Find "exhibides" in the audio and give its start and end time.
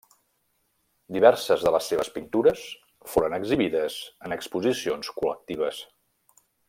3.39-3.99